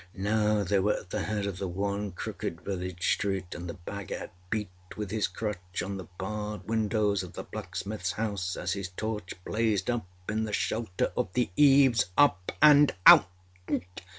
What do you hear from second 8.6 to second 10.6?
his torch blazed up in the